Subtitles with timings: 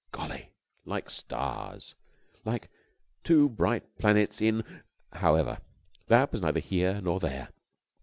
[0.11, 0.49] Golly!
[0.83, 1.93] Like stars!
[2.43, 2.71] Like
[3.23, 4.63] two bright planets in....
[5.13, 5.59] However,
[6.07, 7.49] that was neither here nor there.